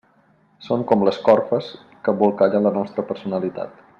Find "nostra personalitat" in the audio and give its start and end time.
2.81-3.79